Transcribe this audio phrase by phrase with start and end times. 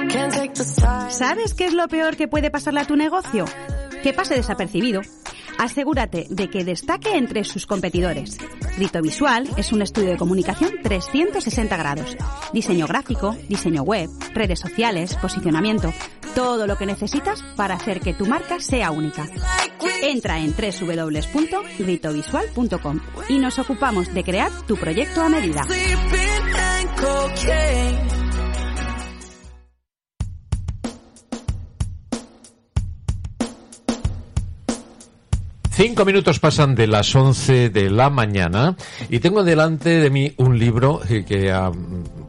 [0.08, 1.12] Can't take the side.
[1.12, 3.44] ¿Sabes qué es lo peor que puede pasarle a tu negocio?
[4.02, 5.02] Que pase desapercibido.
[5.58, 8.36] Asegúrate de que destaque entre sus competidores.
[8.76, 12.16] Rito Visual es un estudio de comunicación 360 grados.
[12.52, 15.92] Diseño gráfico, diseño web, redes sociales, posicionamiento,
[16.34, 19.26] todo lo que necesitas para hacer que tu marca sea única.
[20.02, 25.62] Entra en www.ritovisual.com y nos ocupamos de crear tu proyecto a medida.
[35.86, 38.74] Cinco minutos pasan de las once de la mañana
[39.08, 41.70] y tengo delante de mí un libro que a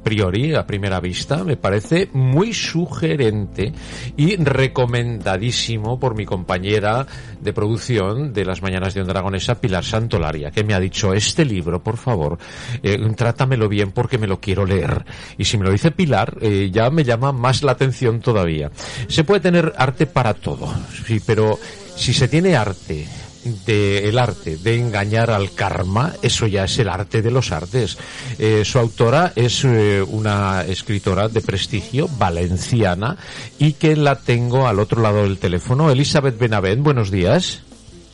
[0.04, 3.74] priori, a primera vista, me parece muy sugerente
[4.16, 7.08] y recomendadísimo por mi compañera
[7.42, 11.44] de producción de las mañanas de Onda Aragonesa, Pilar Santolaria, que me ha dicho, este
[11.44, 12.38] libro, por favor,
[12.84, 15.04] eh, trátamelo bien porque me lo quiero leer.
[15.36, 18.70] Y si me lo dice Pilar, eh, ya me llama más la atención todavía.
[19.08, 20.72] Se puede tener arte para todo,
[21.08, 21.58] sí, pero
[21.96, 23.08] si se tiene arte
[23.66, 27.98] de el arte de engañar al karma, eso ya es el arte de los artes.
[28.40, 33.18] Eh, su autora es eh, una escritora de prestigio valenciana
[33.60, 35.92] y que la tengo al otro lado del teléfono.
[35.92, 37.64] Elizabeth Benavent, buenos días.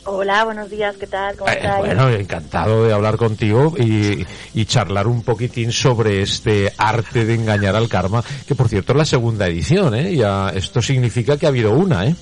[0.05, 1.35] Hola, buenos días, ¿qué tal?
[1.37, 7.23] ¿Cómo Eh, bueno, encantado de hablar contigo y, y charlar un poquitín sobre este arte
[7.23, 10.13] de engañar al karma, que por cierto es la segunda edición, ¿eh?
[10.13, 12.15] Ya, esto significa que ha habido una, ¿eh?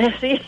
[0.20, 0.40] Sí,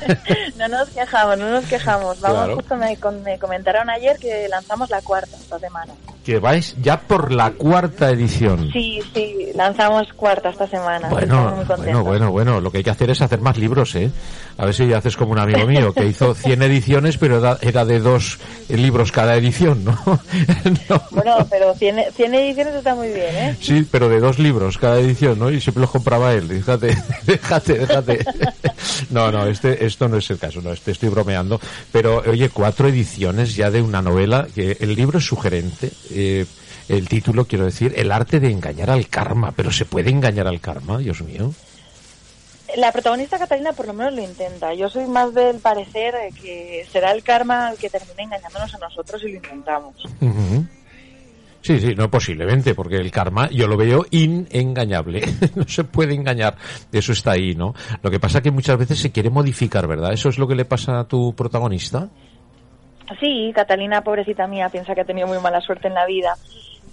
[0.56, 2.20] no nos quejamos, no nos quejamos.
[2.20, 2.56] Vamos, Claro.
[2.56, 5.92] justo me, me comentaron ayer que lanzamos la cuarta esta semana.
[6.24, 8.70] Que vais ya por la cuarta edición.
[8.72, 11.08] Sí, sí, lanzamos cuarta esta semana.
[11.08, 14.10] Bueno, muy bueno, bueno, bueno, lo que hay que hacer es hacer más libros, ¿eh?
[14.56, 17.84] A ver si haces como un amigo mío que hizo 100 ediciones, pero era, era
[17.84, 18.38] de dos
[18.68, 19.98] libros cada edición, ¿no?
[20.88, 21.00] No.
[21.10, 23.56] Bueno, pero 100, 100 ediciones está muy bien, ¿eh?
[23.60, 25.50] Sí, pero de dos libros cada edición, ¿no?
[25.50, 26.48] Y siempre los compraba él.
[26.48, 28.24] Déjate, déjate, déjate.
[29.10, 31.60] No, no, este, esto no es el caso, no, este estoy bromeando.
[31.92, 36.46] Pero, oye, cuatro ediciones ya de una novela, que el libro es sugerente, eh,
[36.88, 39.52] el título, quiero decir, El arte de engañar al karma.
[39.52, 41.52] Pero ¿se puede engañar al karma, Dios mío?
[42.76, 44.74] La protagonista Catalina por lo menos lo intenta.
[44.74, 49.22] Yo soy más del parecer que será el karma el que termine engañándonos a nosotros
[49.22, 49.94] y lo intentamos.
[51.64, 55.22] Sí, sí, no posiblemente, porque el karma yo lo veo inengañable.
[55.54, 56.56] no se puede engañar.
[56.92, 57.74] Eso está ahí, ¿no?
[58.02, 60.12] Lo que pasa es que muchas veces se quiere modificar, ¿verdad?
[60.12, 62.10] Eso es lo que le pasa a tu protagonista.
[63.20, 66.36] Sí, Catalina, pobrecita mía, piensa que ha tenido muy mala suerte en la vida.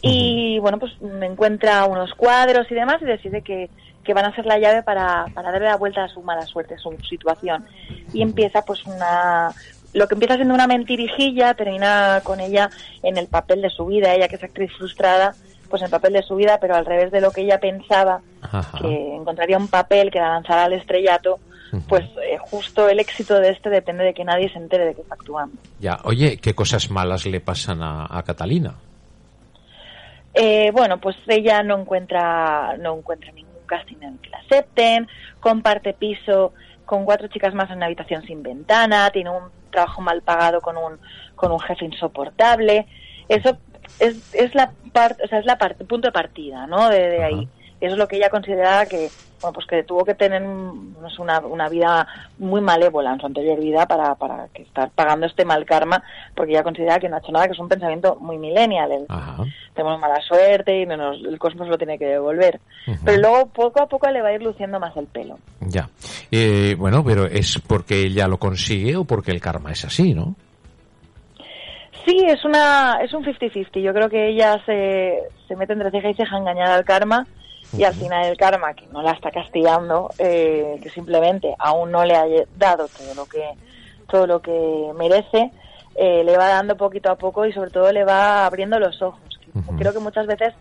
[0.01, 3.69] Y bueno, pues me encuentra unos cuadros y demás y decide que,
[4.03, 6.75] que van a ser la llave para, para darle la vuelta a su mala suerte,
[6.75, 7.65] a su situación.
[8.13, 9.51] Y empieza pues una...
[9.93, 12.69] Lo que empieza siendo una mentirijilla termina con ella
[13.03, 14.13] en el papel de su vida.
[14.13, 15.35] Ella que es actriz frustrada,
[15.69, 18.21] pues en el papel de su vida, pero al revés de lo que ella pensaba,
[18.41, 18.77] Ajá.
[18.79, 21.39] que encontraría un papel que la lanzara al estrellato,
[21.87, 25.01] pues eh, justo el éxito de este depende de que nadie se entere de que
[25.01, 25.55] está actuando.
[25.79, 28.75] Ya, oye, ¿qué cosas malas le pasan a, a Catalina?
[30.33, 35.07] Eh, bueno, pues ella no encuentra, no encuentra ningún casting en el que la acepten,
[35.39, 36.53] comparte piso
[36.85, 40.75] con cuatro chicas más en una habitación sin ventana, tiene un trabajo mal pagado con
[40.77, 40.99] un,
[41.35, 42.85] con un jefe insoportable.
[43.29, 43.57] Eso
[43.99, 46.89] es, es la parte, o sea, es la parte, punto de partida, ¿no?
[46.89, 47.47] De, de ahí.
[47.81, 49.09] Es lo que ella consideraba que,
[49.41, 53.87] bueno, pues que tuvo que tener una, una vida muy malévola en su anterior vida
[53.87, 56.01] para, para que estar pagando este mal karma,
[56.35, 58.91] porque ella considera que no ha hecho nada, que es un pensamiento muy millennial.
[58.91, 59.05] el-
[59.73, 62.59] tenemos mala suerte y no nos- el cosmos lo tiene que devolver.
[63.03, 65.39] Pero luego poco a poco le va a ir luciendo más el pelo.
[65.61, 65.89] Ya.
[66.31, 70.35] Eh, bueno, pero ¿es porque ella lo consigue o porque el karma es así, no?
[72.05, 73.79] Sí, es una es un 50-50.
[73.81, 77.25] Yo creo que ella se, se mete entre ceja y ceja a engañar al karma
[77.77, 82.03] y al final el karma, que no la está castigando, eh, que simplemente aún no
[82.05, 82.25] le ha
[82.55, 83.43] dado todo lo que
[84.09, 85.51] todo lo que merece,
[85.95, 89.39] eh, le va dando poquito a poco y sobre todo le va abriendo los ojos.
[89.77, 90.53] Creo que muchas veces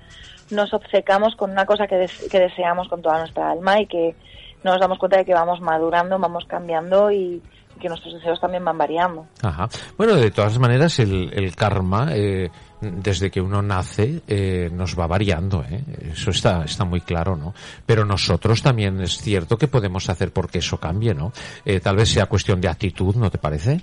[0.51, 4.15] nos obcecamos con una cosa que, des- que deseamos con toda nuestra alma y que
[4.63, 7.43] nos damos cuenta de que vamos madurando, vamos cambiando y,
[7.81, 9.27] que nuestros deseos también van variando.
[9.43, 9.69] Ajá.
[9.97, 15.07] Bueno, de todas maneras, el, el karma, eh, desde que uno nace, eh, nos va
[15.07, 15.83] variando, ¿eh?
[16.13, 17.55] Eso está, está muy claro, ¿no?
[17.87, 21.33] Pero nosotros también es cierto que podemos hacer porque eso cambie, ¿no?
[21.65, 23.81] Eh, tal vez sea cuestión de actitud, ¿no te parece?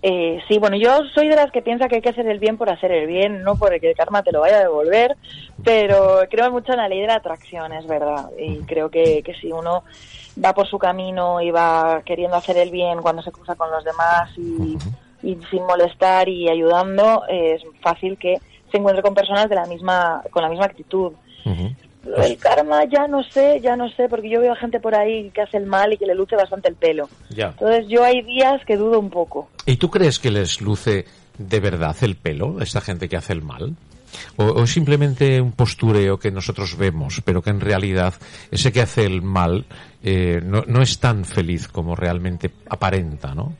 [0.00, 2.56] Eh, sí, bueno, yo soy de las que piensa que hay que hacer el bien
[2.56, 5.16] por hacer el bien, no por el que el karma te lo vaya a devolver,
[5.64, 8.30] pero creo mucho en la ley de la atracción, es verdad.
[8.38, 9.82] Y creo que, que si uno
[10.42, 13.84] va por su camino y va queriendo hacer el bien cuando se cruza con los
[13.84, 14.78] demás y,
[15.50, 18.36] sin molestar y ayudando, es fácil que
[18.70, 21.12] se encuentre con personas de la misma, con la misma actitud.
[22.16, 25.42] El karma ya no sé, ya no sé, porque yo veo gente por ahí que
[25.42, 27.08] hace el mal y que le luce bastante el pelo.
[27.30, 27.48] Ya.
[27.48, 29.48] Entonces yo hay días que dudo un poco.
[29.66, 31.04] ¿Y tú crees que les luce
[31.36, 33.76] de verdad el pelo, a esta gente que hace el mal?
[34.36, 38.14] ¿O, o es simplemente un postureo que nosotros vemos, pero que en realidad
[38.50, 39.66] ese que hace el mal
[40.02, 43.52] eh, no, no es tan feliz como realmente aparenta, ¿no?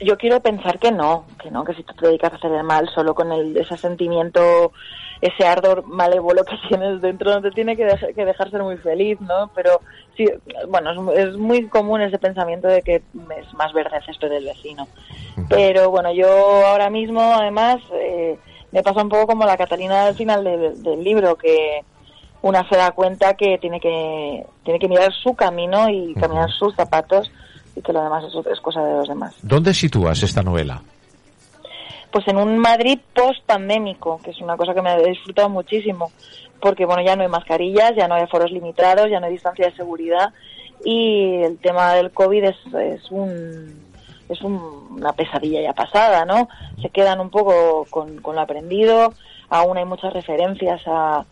[0.00, 2.64] Yo quiero pensar que no, que no, que si tú te dedicas a hacer el
[2.64, 4.72] mal solo con el, ese sentimiento,
[5.20, 8.76] ese ardor malévolo que tienes dentro, no te tiene que, dejar, que dejar ser muy
[8.78, 9.50] feliz, ¿no?
[9.54, 9.80] Pero
[10.16, 10.26] sí,
[10.68, 14.44] bueno, es, es muy común ese pensamiento de que es más verde el césped del
[14.44, 14.88] vecino.
[15.48, 16.28] Pero bueno, yo
[16.66, 18.38] ahora mismo, además, eh,
[18.72, 21.84] me pasa un poco como la Catalina al final del, del libro, que
[22.42, 26.74] una se da cuenta que tiene que tiene que mirar su camino y caminar sus
[26.74, 27.30] zapatos
[27.76, 29.34] y que lo demás es, es cosa de los demás.
[29.42, 30.82] ¿Dónde sitúas esta novela?
[32.10, 36.10] Pues en un Madrid post-pandémico, que es una cosa que me he disfrutado muchísimo,
[36.60, 39.66] porque bueno, ya no hay mascarillas, ya no hay foros limitados, ya no hay distancia
[39.66, 40.32] de seguridad
[40.84, 43.88] y el tema del COVID es, es un
[44.28, 46.48] es un- una pesadilla ya pasada, ¿no?
[46.82, 49.12] Se quedan un poco con, con lo aprendido,
[49.48, 51.24] aún hay muchas referencias a,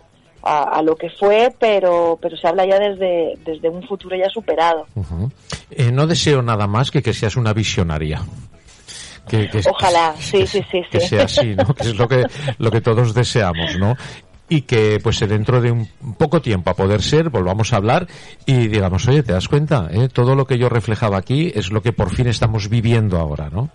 [0.43, 4.29] a, a lo que fue, pero, pero se habla ya desde, desde un futuro ya
[4.31, 4.87] superado.
[4.97, 5.31] Ujú.
[5.71, 8.23] Eh, no deseo nada más que que seas una visionaria.
[9.29, 11.09] Que, que- Ojalá, sí, que- sí, sí, Que sí.
[11.09, 11.75] sea así, ¿no?
[11.75, 12.25] Que es lo que,
[12.59, 13.95] lo que todos deseamos, ¿no?
[14.49, 15.87] Y que, pues, dentro de un
[16.17, 18.07] poco tiempo, a poder ser, volvamos a hablar
[18.47, 19.89] y digamos, oye, ¿te das cuenta?
[19.93, 20.09] eh?
[20.11, 23.69] Todo lo que yo reflejaba aquí es lo que por fin estamos viviendo ahora, ¿no?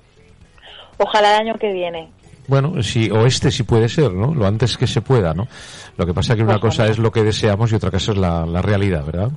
[0.98, 2.10] Ojalá el año que viene.
[2.48, 4.34] Bueno, sí, o este sí puede ser, ¿no?
[4.34, 5.48] Lo antes que se pueda, ¿no?
[5.98, 6.62] Lo que pasa que una Ojalá.
[6.62, 9.30] cosa es lo que deseamos y otra cosa es la, la realidad, ¿verdad?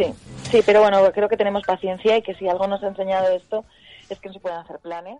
[0.00, 0.14] Sí,
[0.50, 3.66] sí, pero bueno, creo que tenemos paciencia y que si algo nos ha enseñado esto
[4.08, 5.18] es que no se pueden hacer planes.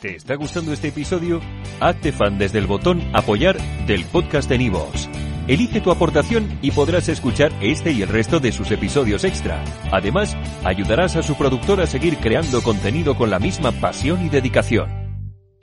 [0.00, 1.40] ¿Te está gustando este episodio?
[1.80, 5.08] Hazte fan desde el botón Apoyar del podcast de Nivos.
[5.48, 9.62] Elige tu aportación y podrás escuchar este y el resto de sus episodios extra.
[9.92, 15.05] Además, ayudarás a su productor a seguir creando contenido con la misma pasión y dedicación.